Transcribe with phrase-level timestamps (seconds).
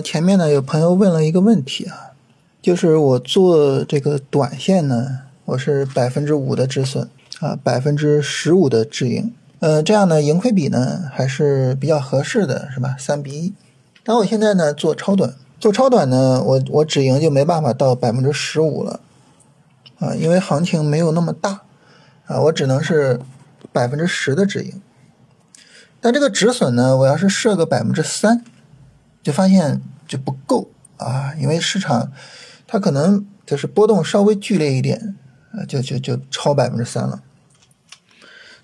[0.00, 2.12] 前面呢有朋友问了一个问题啊，
[2.60, 7.08] 就是我做这个短线呢，我是百分之五的止损
[7.40, 12.96] 啊，百分之十五的止盈，呃，这样呢盈亏比呢还是比较合适的，是吧？
[12.98, 13.54] 三比一。
[14.04, 19.00] 但我现在呢做超短，做超短呢，我我止盈就没办法到百分之十五了
[19.98, 21.62] 啊，因为行情没有那么大
[22.26, 23.20] 啊，我只能是
[23.72, 24.80] 百分之十的止盈。
[26.00, 28.44] 但这个止损呢，我要是设个百分之三。
[29.28, 32.10] 就发现就不够啊，因为市场
[32.66, 35.16] 它可能就是波动稍微剧烈一点，
[35.52, 37.22] 呃，就就就超百分之三了，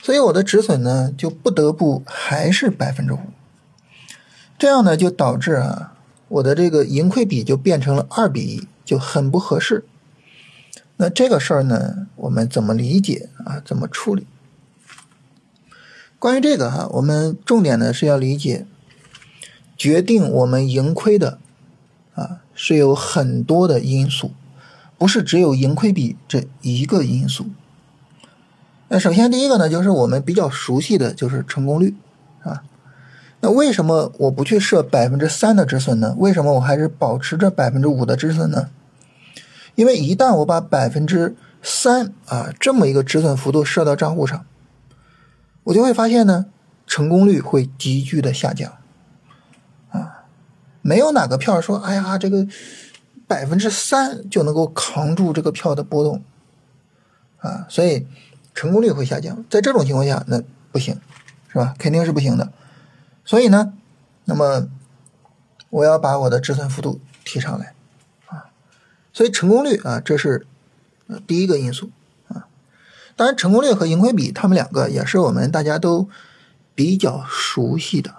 [0.03, 3.19] 所以我的止损呢就不得不还是百分之五，
[4.59, 5.93] 这样呢就导致啊
[6.29, 9.85] 我的这个盈亏比就变成了二比一，就很不合适。
[10.97, 13.61] 那这个事儿呢，我们怎么理解啊？
[13.63, 14.27] 怎么处理？
[16.19, 18.65] 关于这个哈，我们重点呢是要理解。
[19.77, 21.39] 决定我们盈亏的，
[22.15, 24.33] 啊，是有很多的因素，
[24.97, 27.47] 不是只有盈亏比这一个因素。
[28.89, 31.95] 那首先第一个呢，就是我们比较熟悉的就是成功率，
[32.43, 32.63] 啊，
[33.41, 36.15] 那为什么我不去设百分之三的止损呢？
[36.19, 38.69] 为什么我还是保持着百分之五的止损呢？
[39.75, 44.47] 因为一旦我把百分之三啊这么一个止损幅度设到账户上，
[45.65, 46.47] 我就会发现呢，
[46.87, 48.73] 成功率会急剧的下降。
[50.87, 52.47] 没有哪个票说，哎呀，这个
[53.27, 56.23] 百分之三就能够扛住这个票的波动，
[57.39, 58.07] 啊，所以
[58.55, 59.43] 成功率会下降。
[59.49, 61.01] 在这种情况下，那不行，
[61.49, 61.75] 是吧？
[61.79, 62.53] 肯定是不行的。
[63.25, 63.73] 所以呢，
[64.27, 64.69] 那么
[65.71, 67.73] 我要把我的止损幅度提上来，
[68.27, 68.53] 啊，
[69.11, 70.47] 所以成功率啊，这是
[71.27, 71.91] 第一个因素
[72.29, 72.47] 啊。
[73.17, 76.11] 当然，成功率和盈亏比，他们两个也是我们大家都
[76.75, 78.17] 比较熟悉的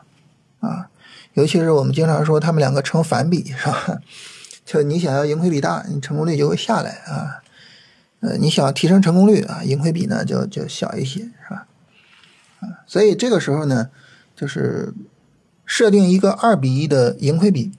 [0.61, 0.89] 啊。
[1.35, 3.99] 尤其是我们经常说他们两个成反比，是吧？
[4.65, 7.43] 就你想要盈亏比大，你成功率就会下来啊。
[8.21, 11.67] 呃，你想提升成功率啊，盈亏比呢就就小一些，是吧？
[12.61, 13.89] 啊，所以这个时候呢，
[14.35, 14.93] 就是
[15.65, 17.73] 设定一个二比一的盈亏比，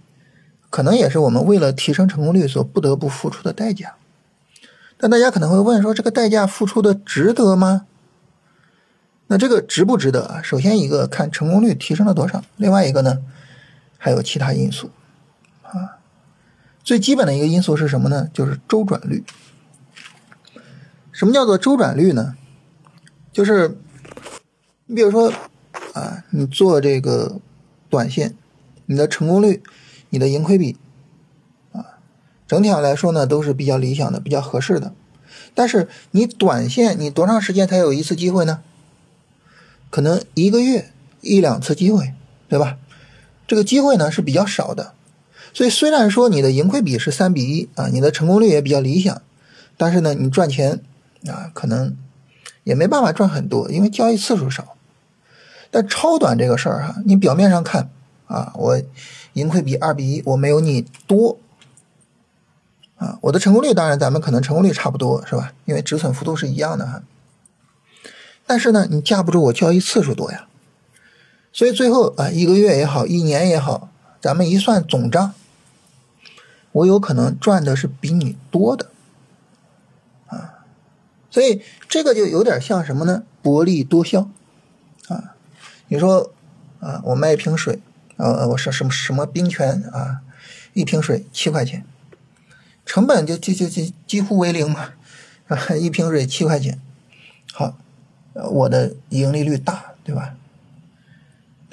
[0.71, 3.97] 可能也是我们为了提升成功率所不得不付出的代价。
[4.99, 7.87] 但大家可能会问说，这个代价付出的值得吗？
[9.29, 10.41] 那这个值不值得？
[10.45, 13.23] 首先一个看成功率提升了多少，另外一个呢？
[13.99, 14.91] 还有其他因素，
[15.63, 15.99] 啊，
[16.85, 18.29] 最基本的一个因素是什么呢？
[18.33, 19.25] 就是周转率。
[21.13, 22.37] 什么叫做周转率呢？
[23.33, 23.79] 就是
[24.87, 25.33] 你比如说
[25.95, 27.41] 啊，你做这个
[27.89, 28.35] 短线，
[28.85, 29.63] 你的成功率、
[30.11, 30.77] 你的盈亏比
[31.73, 31.99] 啊，
[32.47, 34.93] 整体上来说呢都是比较理想的、比较合适的。
[35.55, 38.61] 但是你短线你多长时间才有一次机会呢？
[39.89, 40.93] 可能一个月
[41.23, 42.13] 一两次机会，
[42.49, 42.77] 对吧？
[43.47, 44.93] 这个机会呢是比较少的，
[45.55, 49.23] 所以虽然说你的盈亏比是三比一啊，你的成功率也比较理想，
[49.77, 50.81] 但是呢，你赚钱
[51.27, 51.97] 啊可能
[52.65, 54.77] 也没办法赚很多，因为交易次数少。
[55.71, 57.91] 但超短这个事儿哈，你表面上看
[58.27, 58.81] 啊，我
[59.35, 61.39] 盈亏比二比一，我没有你多
[62.97, 65.53] 啊，我的成功率当然咱们可能成功率差不多是吧？
[65.67, 67.03] 因为止损幅度是一样的哈。
[68.47, 70.47] 但是呢，你架不住我交易次数多呀。
[71.57, 73.89] 所以最后啊，一个月也好，一年也好，
[74.21, 75.33] 咱们一算总账，
[76.71, 78.91] 我有可能赚的是比你多的，
[80.27, 80.67] 啊，
[81.31, 83.23] 所以这个就有点像什么呢？
[83.41, 84.29] 薄利多销，
[85.09, 85.35] 啊，
[85.89, 86.31] 你说
[86.81, 87.81] 啊，我卖一瓶水，
[88.19, 90.21] 呃，我说什么什么冰泉啊，
[90.75, 91.87] 一瓶水七块钱，
[92.85, 94.91] 成本就就就就几乎为零嘛，
[95.49, 96.79] 啊， 一瓶水七块钱，
[97.55, 97.79] 好，
[98.35, 100.35] 我的盈利率大，对吧？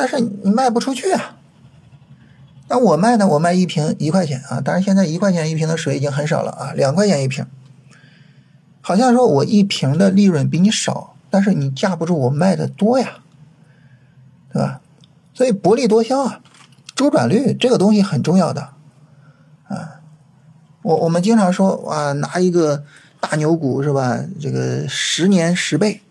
[0.03, 1.37] 但是你卖不出去啊！
[2.67, 3.25] 那我卖呢？
[3.25, 4.59] 我卖一瓶一块钱啊！
[4.59, 7.47] 当然现在一块钱一瓶的水已经很少了啊，两块钱一瓶。
[8.81, 13.19] 好像说我一瓶的利润比你少，但是你架不住我卖的多呀，
[14.51, 14.81] 对吧？
[15.33, 16.41] 所以薄利多销啊，
[16.93, 18.71] 周转率这个东西很重要的
[19.69, 20.01] 啊。
[20.81, 22.83] 我我们经常说啊，拿一个
[23.21, 24.19] 大牛股是吧？
[24.41, 26.01] 这个十年十倍。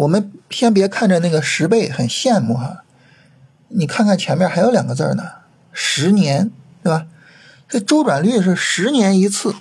[0.00, 2.84] 我们先别看着那个十倍很羡慕哈，
[3.68, 5.24] 你看看前面还有两个字呢，
[5.72, 6.50] 十年，
[6.82, 7.06] 对吧？
[7.68, 9.54] 这周转率是十年一次，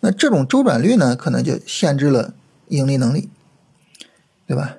[0.00, 2.34] 那这种周转率呢，可能就限制了
[2.68, 3.30] 盈利能力，
[4.48, 4.78] 对吧？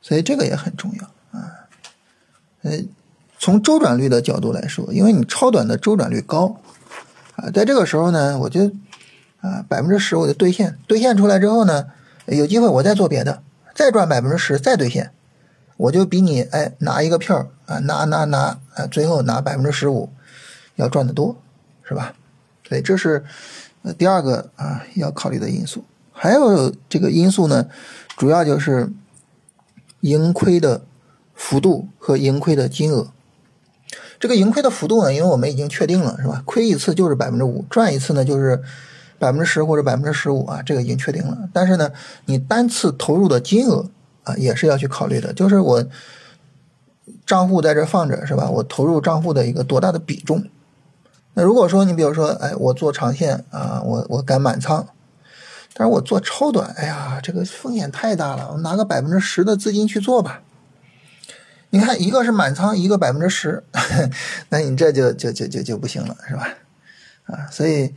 [0.00, 1.66] 所以这个也很重要啊。
[2.62, 2.78] 呃，
[3.40, 6.60] 从周转率的角度来说，因为你超短的周转率高
[7.34, 8.70] 啊，在这个时候呢，我就
[9.40, 11.86] 啊百分之十我就兑现，兑现出来之后呢，
[12.26, 13.42] 有机会我再做别的。
[13.74, 15.10] 再赚百分之十，再兑现，
[15.76, 20.10] 我就比你哎拿一个票啊，拿拿拿啊，最后拿百分之十五，
[20.76, 21.36] 要赚得多，
[21.82, 22.14] 是吧？
[22.68, 23.24] 所以这是
[23.98, 25.84] 第二个啊要考虑的因素。
[26.12, 27.66] 还有这个因素呢，
[28.16, 28.88] 主要就是
[30.00, 30.82] 盈亏的
[31.34, 33.08] 幅度和盈亏的金额。
[34.20, 36.42] 这个盈亏的幅度呢，因为我们已经确定了，是吧？
[36.46, 38.62] 亏一次就是百分之五，赚一次呢就是
[39.18, 41.48] 百分之十或者百分之十五啊，这个已经确定了。
[41.52, 41.90] 但是呢，
[42.26, 43.88] 你单次投入的金额
[44.24, 45.84] 啊，也是要去考虑的，就是我
[47.26, 48.50] 账户在这放着，是吧？
[48.50, 50.44] 我投入账户的一个多大的比重？
[51.34, 54.86] 那如果说你比如说，哎，我做长线啊，我我敢满仓。
[55.76, 58.52] 但是我做超短，哎呀，这个风险太大了。
[58.52, 60.40] 我拿个百分之十的资金去做吧。
[61.70, 63.64] 你看，一个是满仓，一个百分之十，
[64.50, 66.48] 那你这就就就就就不行了，是吧？
[67.24, 67.92] 啊，所以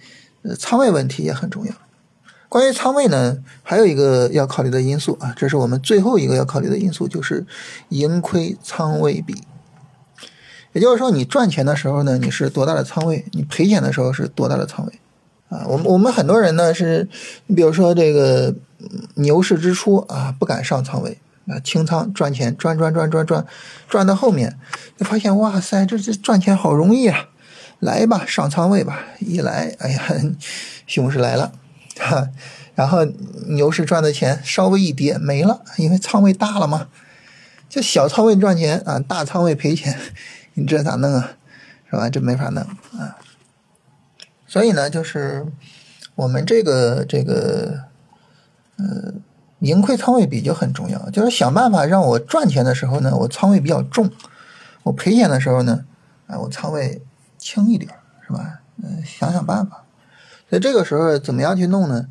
[0.56, 1.74] 仓位问题也很重要。
[2.50, 7.46] 关于仓位呢，还有一个要考虑的因素啊，这是我们最后一个要考虑的因素，就是
[7.90, 9.44] 盈亏仓位比。
[10.72, 14.94] 也就是说，你赚钱的时候呢，你是多大的仓位；你赔钱的时候是多大的仓位。
[15.50, 17.10] 啊，我们我们很多人呢是，
[17.48, 18.54] 你比如说这个
[19.16, 21.18] 牛市之初啊，不敢上仓位
[21.48, 23.46] 啊，清仓赚钱，赚赚赚赚赚，
[23.90, 24.58] 赚到后面
[24.98, 27.28] 就发现哇塞，这这赚钱好容易啊，
[27.80, 30.04] 来吧，上仓位吧，一来，哎呀，
[30.88, 31.52] 熊市来了，
[32.00, 32.30] 哈，
[32.76, 33.06] 然后
[33.48, 36.88] 牛市赚的钱稍微一跌没了，因为仓位大了嘛，
[37.70, 39.98] 就小仓位赚钱啊，大仓位赔钱，
[40.56, 41.32] 你这咋弄啊？
[41.90, 42.10] 是吧？
[42.10, 42.64] 这没法弄
[43.00, 43.18] 啊。
[44.48, 45.46] 所以呢，就是
[46.16, 47.84] 我们这个这个
[48.78, 49.14] 呃
[49.60, 54.08] 盈亏仓位比就很重要，就是想办法让我赚钱的时候呢，我仓位比较重；
[54.84, 55.86] 我赔钱的时候呢，
[56.28, 57.02] 啊，我仓位
[57.48, 57.90] 轻一点，
[58.28, 58.60] 是吧？
[58.84, 59.86] 嗯，想想办法。
[60.50, 62.08] 所以这个时候怎么样去弄呢？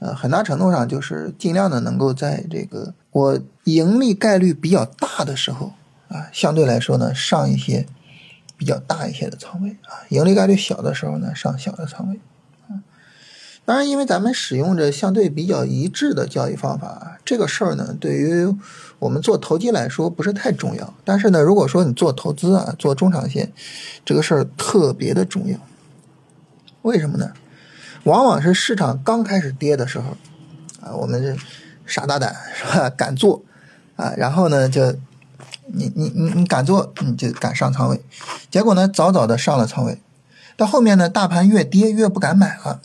[0.00, 5.74] 呃，很大程度上就是尽量的能够在这个我盈利概率比较大的时候
[6.08, 7.86] 啊，相对来说呢上一些。
[8.60, 12.20] 比较大一些的仓位啊，盈利概率小的时候呢，上小的仓位。
[13.70, 18.52] 当然，因为咱们使用着相对比较一致的交易方法，这个事儿呢，对于
[18.98, 20.92] 我们做投机来说不是太重要。
[21.04, 23.52] 但是呢，如果说你做投资啊，做中长线，
[24.04, 25.56] 这个事儿特别的重要。
[26.82, 27.30] 为什么呢？
[28.02, 30.16] 往往是市场刚开始跌的时候
[30.80, 31.36] 啊，我们是
[31.86, 32.90] 傻大胆是吧？
[32.90, 33.40] 敢做
[33.94, 34.96] 啊，然后呢就。
[35.72, 38.02] 你你你你敢做，你就敢上仓位，
[38.50, 40.00] 结果呢，早早的上了仓位，
[40.56, 42.80] 到后面呢，大盘越跌越不敢买了。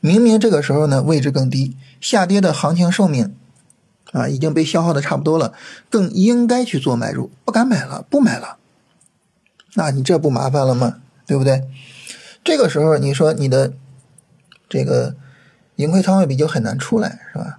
[0.00, 3.34] 明明这个时候呢，位置更低，下跌的行情寿命
[4.12, 5.52] 啊已经被消耗的差不多了，
[5.90, 8.56] 更应该去做买入，不敢买了，不买了，
[9.74, 11.00] 那你这不麻烦了吗？
[11.26, 11.64] 对不对？
[12.44, 13.72] 这个时候你说你的
[14.68, 15.14] 这个
[15.76, 17.58] 盈亏仓位比就很难出来，是吧？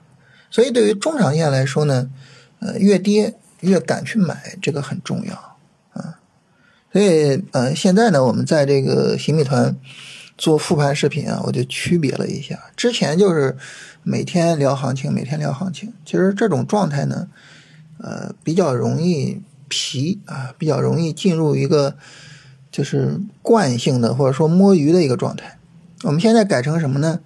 [0.50, 2.09] 所以对于中长线来说呢，
[2.59, 3.35] 呃，越跌。
[3.62, 5.57] 越敢去买，这个很重要
[5.92, 6.18] 啊。
[6.94, 9.75] 所以，呃，现在呢，我们在这个新米团
[10.39, 12.57] 做复盘视频啊，我就区别了一下。
[12.77, 13.57] 之前就是
[14.03, 15.94] 每天聊行情，每天聊行情。
[16.06, 17.27] 其实这种状态呢，
[18.00, 21.95] 呃，比较容易疲啊，比较容易进入一个
[22.71, 25.59] 就是惯性的或者说摸鱼的一个状态。
[26.03, 27.19] 我们现在改成什么呢？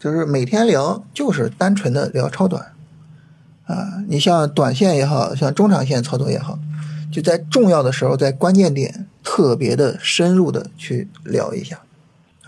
[0.00, 2.72] 就是每天聊，就是单纯的聊超短。
[3.66, 6.58] 啊，你像短线也好像中长线操作也好，
[7.12, 11.80] 就在重要的时候，在关键点特别的深入的去聊一下，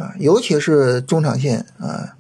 [0.03, 2.17] 啊，尤其是中长线啊，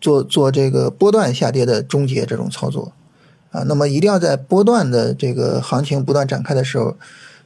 [0.00, 2.92] 做做这个波段下跌的终结这种操作，
[3.50, 6.96] 啊，那么一定要在波段的这个行情不断展开的时候，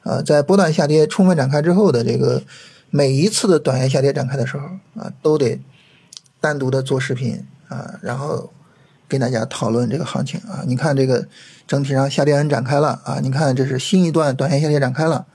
[0.02, 2.42] 啊，在波段下跌充分展开之后的这个
[2.90, 4.66] 每一次的短线下跌展开的时候，
[5.00, 5.60] 啊，都得
[6.40, 8.50] 单独的做视频啊，然后。
[9.10, 11.26] 跟大家讨论这个行情啊，你看这个
[11.66, 15.26] 整体上下跌展开了啊，你看这是新一段短线下跌展开了。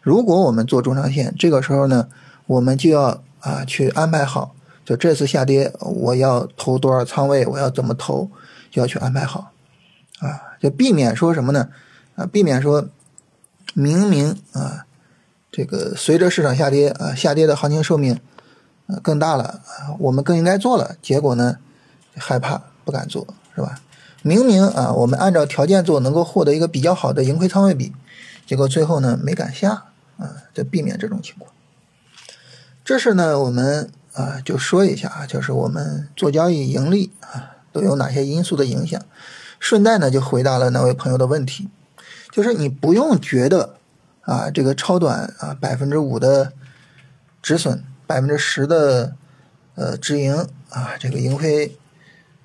[0.00, 2.06] 如果我们做中长线，这个时候呢，
[2.46, 8.28] 我们就要啊去安排好，就这次下跌我要投多少仓位，我要怎么投，
[8.70, 9.52] 就要去安排好
[10.18, 11.68] 啊，就避免说什么呢？
[12.16, 12.88] 啊，避免说
[13.74, 14.86] 明明啊
[15.52, 18.18] 这个随着市场下跌啊，下跌的行情寿命
[18.88, 21.58] 啊更大了啊，我们更应该做了，结果呢
[22.16, 22.62] 害怕。
[22.86, 23.80] 不敢做是吧？
[24.22, 27.92] 明明啊，我们按照条件做，能够获得一个比较好的盈亏仓位比，
[28.46, 29.86] 结果最后呢没敢下
[30.16, 31.50] 啊，就避免这种情况。
[32.86, 39.02] 这是呢，我们啊就说一下啊，就是我们做交易盈利啊都有哪些因素的影响。
[39.58, 41.68] 顺带呢就回答了那位朋友的问题，
[42.30, 43.74] 就是你不用觉得
[44.20, 46.52] 啊这个超短啊百分之五的
[47.42, 49.16] 止损，百分之十的
[49.74, 51.76] 呃止盈啊这个盈亏。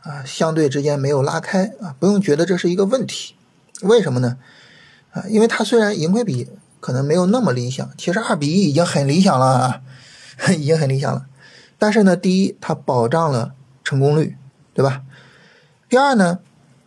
[0.02, 3.36] 啊，相对之间没有拉开啊，不用觉得这是一个问题，
[3.84, 4.38] 为什么呢？
[5.12, 9.82] 啊，因为它虽然盈亏比可能没有那么理想，其实二比一已经很理想了啊，
[10.50, 11.28] 已经很理想了。
[11.78, 14.38] 但是呢，第一，它保障了成功率，
[14.72, 15.02] 对吧？
[15.90, 16.38] 第二呢，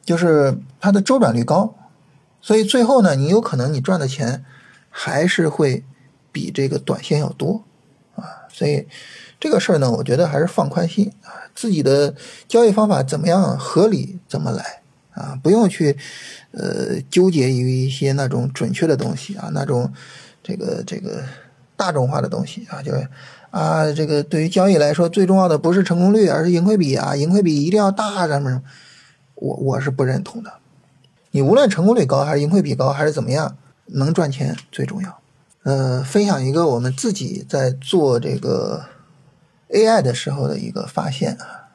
[0.05, 1.75] 就是它的周转率高，
[2.41, 4.45] 所以最后呢，你有可能你赚的钱
[4.89, 5.83] 还是会
[6.31, 7.65] 比这个短线要多
[8.15, 8.47] 啊。
[8.49, 8.87] 所以
[9.41, 12.15] 这个事儿呢，我觉得还是放宽心啊，自己的
[12.47, 15.99] 交易方法怎么样合理怎么来啊，不用去
[16.53, 19.93] 呃纠结于一些那种准确的东西啊，那种
[20.41, 21.25] 这个这个
[21.77, 22.93] 大众化的东西啊，就。
[23.55, 27.15] 啊，这个对于交易来说，最重要的不是成功率，而是盈亏比啊！
[27.15, 28.63] 盈亏比一定要大，什么什么，
[29.37, 30.55] 我我是不认同的。
[31.31, 33.57] 你无论成功率高还是盈亏比高还是怎么样，
[33.87, 35.21] 能赚钱最重要。
[35.63, 38.87] 呃，分享一个我们自己在做这个
[39.69, 41.71] AI 的时候的一个发现啊，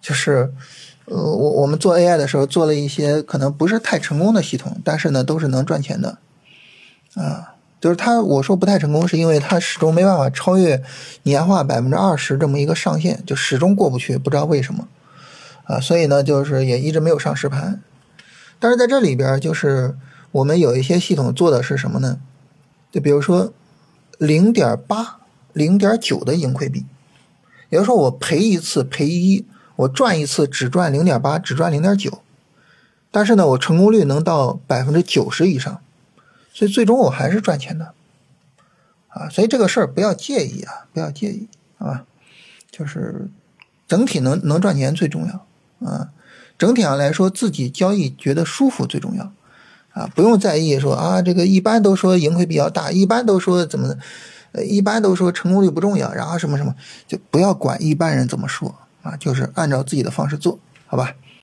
[0.00, 0.52] 就是
[1.04, 6.18] 呃，我我们做 AI 的时候做了一些可能不是太成功的系统，但是呢，都是能赚钱的
[7.14, 7.53] 啊。
[7.84, 10.82] 就是他，我说不太成功，是因为他始终没办法超越
[11.24, 14.88] 年化百分之二十这么一个上限，就始终过不去，不知道为什么，
[15.64, 17.82] 啊，所以呢，就是也一直没有上实盘。
[18.58, 19.94] 但是在这里边，就是
[20.32, 22.20] 我们有一些系统做的是什么呢？
[22.90, 23.52] 就比如说
[24.16, 25.18] 零点八、
[25.52, 26.86] 零点九的盈亏比，
[27.68, 29.44] 也就是说我赔一次赔一，
[29.76, 32.22] 我赚一次只赚零点八，只赚零点九，
[33.10, 35.82] 但是呢，我成功率能到百分之九十以上。
[36.54, 37.92] 所以最终我还是赚钱的，
[39.08, 42.04] 啊，所以这个事儿不要介意啊，不要介意啊，
[42.70, 43.28] 就是
[43.88, 45.46] 整体能能赚钱最重要
[45.86, 46.10] 啊，
[46.56, 49.32] 整体上来说自己交易觉得舒服最重要
[49.94, 53.96] 啊，不用在意说啊，这个一般都说盈亏比较大，一般都说怎么，
[54.52, 56.72] 呃，一般都说成功率不重要，然后什么什么，
[57.08, 61.16] 就不要管一般人怎么说啊，就是按照自己的方式做好吧。